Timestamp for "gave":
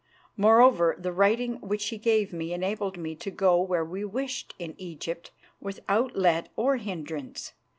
1.99-2.33